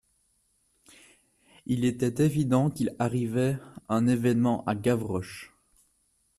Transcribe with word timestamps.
Il 1.67 1.85
était 1.85 2.25
évident 2.25 2.71
qu'il 2.71 2.95
arrivait 2.97 3.59
un 3.87 4.07
événement 4.07 4.65
à 4.65 4.73
Gavroche. 4.73 5.53